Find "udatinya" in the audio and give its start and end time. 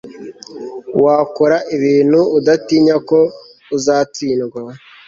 2.37-2.95